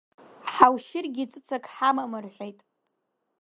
[0.53, 2.59] Ҳаушьыргьы ҵәыцак ҳамам,— рҳәеит.